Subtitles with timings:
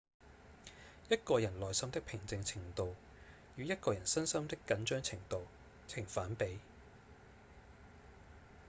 [1.11, 2.95] 一個人內心的平靜程度
[3.55, 5.45] 與一個人身心的緊張程度
[5.87, 6.57] 呈反比